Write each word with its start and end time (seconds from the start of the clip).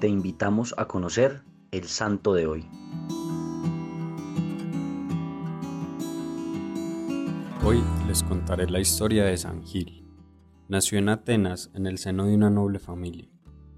te 0.00 0.08
invitamos 0.08 0.74
a 0.78 0.86
conocer 0.86 1.42
el 1.72 1.84
santo 1.84 2.32
de 2.32 2.46
hoy. 2.46 2.66
Hoy 7.62 7.82
les 8.08 8.22
contaré 8.22 8.68
la 8.70 8.80
historia 8.80 9.26
de 9.26 9.36
San 9.36 9.62
Gil. 9.62 10.08
Nació 10.68 10.98
en 10.98 11.10
Atenas 11.10 11.70
en 11.74 11.86
el 11.86 11.98
seno 11.98 12.24
de 12.24 12.34
una 12.34 12.48
noble 12.48 12.78
familia. 12.78 13.28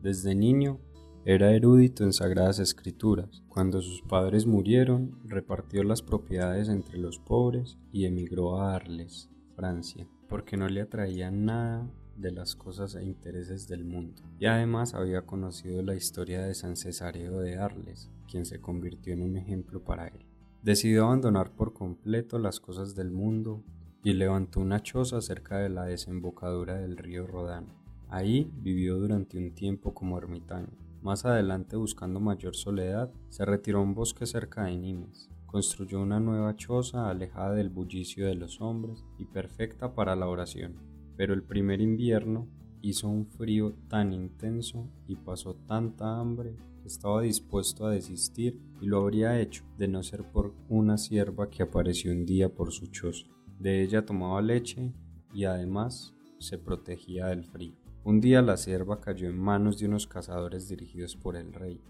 Desde 0.01 0.37
niño 0.37 0.79
era 1.25 1.51
erudito 1.51 2.05
en 2.05 2.13
sagradas 2.13 2.61
escrituras. 2.61 3.43
Cuando 3.49 3.83
sus 3.83 4.03
padres 4.03 4.47
murieron, 4.47 5.19
repartió 5.25 5.83
las 5.83 6.03
propiedades 6.03 6.69
entre 6.69 6.99
los 6.99 7.19
pobres 7.19 7.79
y 7.91 8.07
emigró 8.07 8.61
a 8.61 8.77
Arles, 8.77 9.29
Francia, 9.57 10.07
porque 10.29 10.57
no 10.57 10.69
le 10.69 10.83
atraían 10.83 11.45
nada 11.45 11.91
de 12.23 12.33
las 12.33 12.57
cosas 12.57 12.95
e 12.95 13.05
intereses 13.05 13.69
del 13.69 13.85
mundo. 13.85 14.23
Y 14.39 14.47
además 14.47 14.95
había 14.95 15.27
conocido 15.27 15.83
la 15.83 15.95
historia 15.95 16.43
de 16.43 16.55
San 16.55 16.77
Cesareo 16.77 17.41
de 17.41 17.59
Arles, 17.59 18.11
quien 18.31 18.47
se 18.47 18.61
convirtió 18.61 19.13
en 19.13 19.23
un 19.23 19.37
ejemplo 19.37 19.85
para 19.85 20.07
él. 20.07 20.25
Decidió 20.63 21.07
abandonar 21.07 21.51
por 21.55 21.75
completo 21.75 22.39
las 22.39 22.61
cosas 22.61 22.95
del 22.95 23.11
mundo 23.11 23.65
y 24.05 24.15
levantó 24.15 24.61
una 24.61 24.81
choza 24.81 25.21
cerca 25.21 25.59
de 25.59 25.69
la 25.69 25.85
desembocadura 25.85 26.79
del 26.79 26.97
río 26.97 27.27
Rodano. 27.27 27.75
Ahí 28.09 28.51
vivió 28.63 28.97
durante 28.99 29.39
un 29.39 29.55
tiempo 29.55 29.93
como 29.93 30.19
ermitaño. 30.19 30.69
Más 31.03 31.25
adelante, 31.25 31.77
buscando 31.77 32.21
mayor 32.21 32.55
soledad, 32.55 33.11
se 33.29 33.45
retiró 33.45 33.81
a 33.81 33.83
un 33.83 33.95
bosque 33.95 34.25
cerca 34.25 34.65
de 34.65 34.77
Nimes. 34.77 35.29
Construyó 35.47 36.01
una 36.01 36.21
nueva 36.21 36.55
choza 36.55 37.11
alejada 37.11 37.55
del 37.55 37.71
bullicio 37.71 38.27
de 38.27 38.37
los 38.37 38.61
hombres 38.61 39.05
y 39.19 39.25
perfecta 39.25 39.95
para 39.95 40.15
la 40.15 40.29
oración. 40.29 40.77
Pero 41.17 41.35
el 41.35 41.43
primer 41.43 41.81
invierno 41.81 42.49
hizo 42.81 43.09
un 43.09 43.27
frío 43.27 43.75
tan 43.89 44.13
intenso 44.13 44.89
y 45.07 45.17
pasó 45.17 45.55
tanta 45.55 46.19
hambre 46.19 46.57
estaba 46.85 47.23
dispuesto 47.23 47.87
a 47.87 47.91
desistir 47.91 48.61
y 48.81 48.87
lo 48.87 48.99
habría 48.99 49.41
hecho 49.41 49.65
de 49.79 49.89
no 49.89 50.03
ser 50.03 50.25
por 50.25 50.55
una 50.69 50.99
sierva 50.99 51.49
que 51.49 51.63
apareció 51.63 52.13
un 52.13 52.27
día 52.27 52.53
por 52.53 52.73
su 52.73 52.89
choza. 52.89 53.27
De 53.59 53.83
ella 53.83 54.05
tomaba 54.05 54.43
leche 54.43 54.93
y 55.33 55.45
además 55.45 56.15
se 56.39 56.59
protegía 56.59 57.27
del 57.27 57.45
frío. 57.45 57.77
Un 58.05 58.21
día 58.21 58.43
la 58.43 58.57
sierva 58.57 59.01
cayó 59.01 59.29
en 59.29 59.39
manos 59.39 59.79
de 59.79 59.87
unos 59.87 60.09
cazadores 60.09 60.69
dirigidos 60.69 61.15
por 61.17 61.37
el 61.37 61.53
rey. 61.53 61.81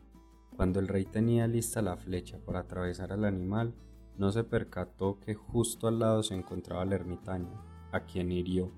Cuando 0.54 0.78
el 0.78 0.88
rey 0.88 1.06
tenía 1.06 1.46
lista 1.46 1.80
la 1.80 1.96
flecha 1.96 2.38
para 2.44 2.60
atravesar 2.60 3.12
al 3.12 3.24
animal, 3.24 3.74
no 4.18 4.30
se 4.30 4.44
percató 4.44 5.18
que 5.20 5.34
justo 5.34 5.88
al 5.88 6.00
lado 6.00 6.22
se 6.22 6.34
encontraba 6.34 6.82
el 6.82 6.92
ermitaño, 6.92 7.64
a 7.92 8.04
quien 8.04 8.30
hirió. 8.30 8.70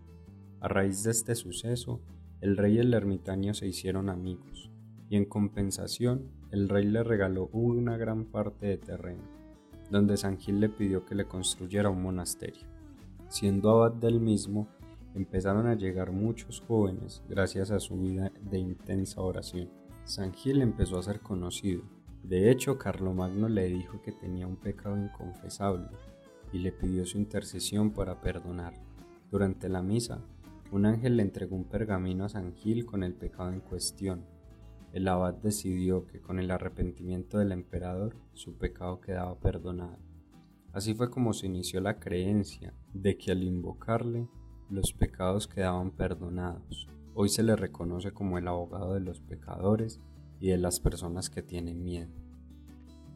A 0.65 0.69
raíz 0.69 1.03
de 1.03 1.11
este 1.11 1.35
suceso, 1.35 2.01
el 2.41 2.57
rey 2.57 2.77
y 2.77 2.79
el 2.79 2.95
ermitaño 2.95 3.53
se 3.53 3.67
hicieron 3.67 4.09
amigos 4.09 4.71
y 5.11 5.17
en 5.17 5.27
compensación 5.27 6.31
el 6.53 6.71
rey 6.71 6.87
le 6.87 7.05
regaló 7.05 7.51
una 7.53 7.99
gran 7.99 8.25
parte 8.25 8.65
de 8.69 8.79
terreno, 8.79 9.25
donde 9.91 10.17
San 10.17 10.39
Gil 10.39 10.61
le 10.61 10.71
pidió 10.71 11.05
que 11.05 11.15
le 11.15 11.27
construyera 11.27 11.91
un 11.91 12.03
monasterio. 12.03 12.67
Siendo 13.29 13.73
abad 13.73 13.93
del 13.93 14.21
mismo, 14.21 14.67
empezaron 15.15 15.67
a 15.67 15.75
llegar 15.75 16.13
muchos 16.13 16.63
jóvenes 16.67 17.23
gracias 17.29 17.71
a 17.71 17.79
su 17.79 17.99
vida 17.99 18.33
de 18.51 18.59
intensa 18.59 19.21
oración. 19.21 19.69
San 20.05 20.33
Gil 20.33 20.63
empezó 20.63 20.99
a 20.99 21.03
ser 21.03 21.21
conocido. 21.21 21.83
De 22.23 22.51
hecho, 22.51 22.79
Carlomagno 22.79 23.51
le 23.51 23.69
dijo 23.69 24.01
que 24.01 24.13
tenía 24.13 24.47
un 24.47 24.57
pecado 24.57 24.97
inconfesable 24.97 25.89
y 26.55 26.61
le 26.61 26.73
pidió 26.73 27.05
su 27.05 27.19
intercesión 27.19 27.91
para 27.91 28.23
perdonarlo. 28.23 28.81
Durante 29.31 29.69
la 29.69 29.83
misa, 29.83 30.23
un 30.75 30.87
ángel 30.87 31.17
le 31.17 31.23
entregó 31.23 31.57
un 31.57 31.65
pergamino 31.65 32.25
a 32.25 32.29
San 32.29 32.55
Gil 32.55 32.85
con 32.85 33.03
el 33.03 33.15
pecado 33.15 33.51
en 33.51 33.61
cuestión 33.61 34.25
el 34.95 35.09
abad 35.09 35.35
decidió 35.35 36.07
que 36.07 36.21
con 36.21 36.39
el 36.39 36.53
arrepentimiento 36.53 37.39
del 37.39 37.51
emperador 37.51 38.15
su 38.33 38.57
pecado 38.57 39.01
quedaba 39.01 39.37
perdonado. 39.41 39.99
Así 40.73 40.95
fue 40.95 41.11
como 41.11 41.33
se 41.33 41.47
inició 41.47 41.81
la 41.81 41.99
creencia 41.99 42.73
de 42.93 43.19
que 43.19 43.33
al 43.33 43.43
invocarle 43.43 44.29
los 44.71 44.93
pecados 44.93 45.49
quedaban 45.49 45.91
perdonados. 45.91 46.87
Hoy 47.13 47.29
se 47.29 47.43
le 47.43 47.57
reconoce 47.57 48.13
como 48.13 48.39
el 48.39 48.47
abogado 48.47 48.95
de 48.95 49.01
los 49.01 49.19
pecadores 49.19 50.01
y 50.39 50.51
de 50.51 50.59
las 50.59 50.79
personas 50.79 51.29
que 51.29 51.43
tienen 51.43 51.83
miedo. 51.83 52.13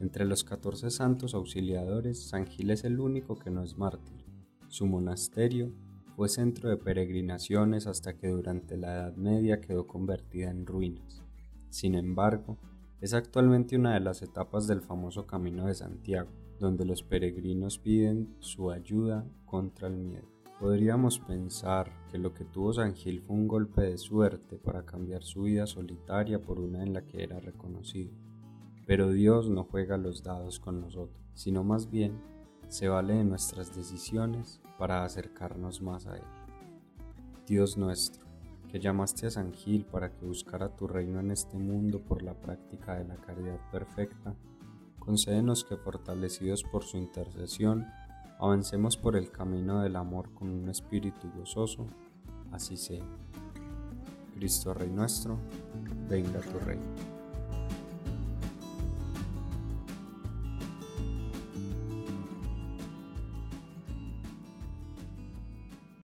Entre 0.01 0.25
los 0.25 0.43
14 0.43 0.91
santos 0.91 1.33
auxiliadores, 1.33 2.29
San 2.29 2.49
Gil 2.49 2.73
es 2.73 2.83
el 2.83 2.99
único 2.99 3.39
que 3.39 3.51
no 3.51 3.63
es 3.63 3.79
mártir. 3.79 4.27
Su 4.67 4.89
monasterio 4.89 5.73
fue 6.19 6.29
centro 6.29 6.69
de 6.69 6.77
peregrinaciones 6.77 7.87
hasta 7.87 8.17
que 8.17 8.27
durante 8.27 8.77
la 8.77 8.93
Edad 8.93 9.15
Media 9.15 9.61
quedó 9.61 9.87
convertida 9.87 10.51
en 10.51 10.67
ruinas. 10.67 11.23
Sin 11.71 11.95
embargo, 11.95 12.59
es 13.01 13.15
actualmente 13.15 13.77
una 13.77 13.95
de 13.95 14.01
las 14.01 14.21
etapas 14.23 14.67
del 14.67 14.81
famoso 14.83 15.29
Camino 15.29 15.67
de 15.67 15.77
Santiago, 15.77 16.29
donde 16.59 16.85
los 16.85 17.05
peregrinos 17.05 17.79
piden 17.79 18.35
su 18.41 18.73
ayuda 18.73 19.29
contra 19.47 19.87
el 19.87 19.97
miedo. 19.97 20.27
Podríamos 20.59 21.21
pensar 21.21 21.93
que 22.11 22.19
lo 22.19 22.35
que 22.35 22.45
tuvo 22.45 22.73
San 22.73 22.97
Gil 22.97 23.23
fue 23.23 23.37
un 23.37 23.47
golpe 23.47 23.83
de 23.83 23.97
suerte 23.97 24.59
para 24.59 24.85
cambiar 24.85 25.23
su 25.23 25.43
vida 25.43 25.69
solitaria 25.69 26.43
por 26.43 26.59
una 26.59 26.83
en 26.83 26.95
la 26.95 27.07
que 27.07 27.23
era 27.23 27.39
reconocido. 27.39 28.11
Pero 28.87 29.13
Dios 29.13 29.49
no 29.51 29.63
juega 29.63 29.97
los 29.97 30.25
dados 30.25 30.59
con 30.59 30.81
nosotros, 30.81 31.23
sino 31.35 31.63
más 31.63 31.89
bien 31.93 32.21
se 32.69 32.89
vale 32.89 33.15
de 33.15 33.25
nuestras 33.25 33.75
decisiones 33.75 34.61
para 34.79 35.05
acercarnos 35.05 35.83
más 35.83 36.07
a 36.07 36.17
Él. 36.17 36.25
Dios 37.47 37.77
nuestro 37.77 38.29
que 38.69 38.79
llamaste 38.79 39.27
a 39.27 39.31
San 39.31 39.53
Gil 39.53 39.85
para 39.87 40.13
que 40.13 40.27
buscara 40.27 40.69
tu 40.77 40.87
reino 40.87 41.21
en 41.21 41.31
este 41.31 41.57
mundo 41.57 42.01
por 42.01 42.23
la 42.23 42.35
práctica 42.35 42.95
de 42.99 43.05
la 43.07 43.17
caridad 43.17 43.59
perfecta, 43.73 44.35
concédenos 44.99 45.65
que 45.65 45.77
fortalecidos 45.77 46.63
por 46.65 46.85
su 46.85 46.99
intercesión, 46.99 47.87
avancemos 48.39 48.97
por 48.97 49.17
el 49.17 49.31
camino 49.31 49.81
del 49.81 49.97
amor 49.97 50.33
con 50.35 50.51
un 50.51 50.69
espíritu 50.69 51.31
gozoso, 51.35 51.87
así 52.53 52.77
sea. 52.77 53.05
Cristo 54.35 54.75
Rey 54.75 54.91
nuestro, 54.91 55.39
venga 56.09 56.41
tu 56.41 56.59
reino. 56.59 57.18